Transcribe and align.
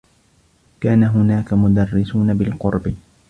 كان 0.81 1.03
هناك 1.03 1.53
مدرّسون 1.53 2.33
بالقرب. 2.33 2.93